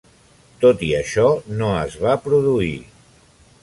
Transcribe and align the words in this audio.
Tot 0.63 0.81
i 0.87 0.89
això, 1.01 1.27
no 1.61 1.71
es 1.85 2.01
va 2.07 2.19
produir. 2.27 2.77